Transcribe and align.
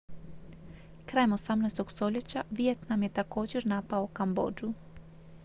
krajem 1.05 1.31
18. 1.31 1.89
stoljeća 1.89 2.43
vijetnam 2.51 3.03
je 3.03 3.09
također 3.09 3.65
napao 3.65 4.07
kambodžu 4.07 4.73